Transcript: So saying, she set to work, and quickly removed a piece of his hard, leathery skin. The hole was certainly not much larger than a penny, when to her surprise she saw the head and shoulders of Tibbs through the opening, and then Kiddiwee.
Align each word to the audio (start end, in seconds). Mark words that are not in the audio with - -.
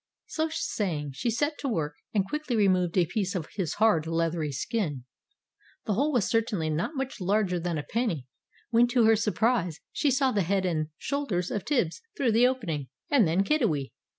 So 0.25 0.49
saying, 0.51 1.11
she 1.11 1.29
set 1.29 1.59
to 1.59 1.67
work, 1.67 1.93
and 2.11 2.27
quickly 2.27 2.55
removed 2.55 2.97
a 2.97 3.05
piece 3.05 3.35
of 3.35 3.49
his 3.53 3.75
hard, 3.75 4.07
leathery 4.07 4.51
skin. 4.51 5.03
The 5.85 5.93
hole 5.93 6.11
was 6.11 6.27
certainly 6.27 6.71
not 6.71 6.95
much 6.95 7.21
larger 7.21 7.59
than 7.59 7.77
a 7.77 7.83
penny, 7.83 8.25
when 8.71 8.87
to 8.87 9.05
her 9.05 9.15
surprise 9.15 9.79
she 9.93 10.09
saw 10.09 10.31
the 10.31 10.41
head 10.41 10.65
and 10.65 10.87
shoulders 10.97 11.51
of 11.51 11.65
Tibbs 11.65 12.01
through 12.17 12.31
the 12.31 12.47
opening, 12.47 12.87
and 13.11 13.27
then 13.27 13.43
Kiddiwee. 13.43 13.91